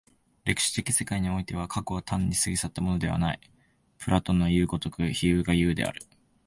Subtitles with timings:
[0.45, 3.39] 歴史的世界においては、過去は単に過ぎ去ったものではない、
[3.99, 6.01] プラトンのいう如く非有が有である。